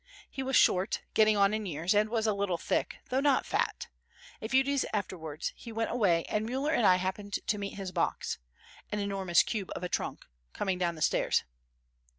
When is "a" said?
2.25-2.33, 4.41-4.47, 9.83-9.89